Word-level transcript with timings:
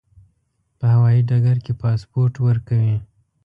په 0.77 0.85
هوایي 0.93 1.21
ډګر 1.29 1.57
کې 1.65 1.73
پاسپورت 1.81 2.33
ورکوي. 2.47 2.97